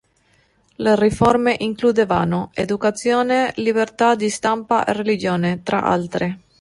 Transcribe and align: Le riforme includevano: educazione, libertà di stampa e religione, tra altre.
Le 0.83 0.95
riforme 0.95 1.55
includevano: 1.59 2.49
educazione, 2.55 3.53
libertà 3.57 4.15
di 4.15 4.31
stampa 4.31 4.83
e 4.83 4.93
religione, 4.93 5.61
tra 5.61 5.83
altre. 5.83 6.39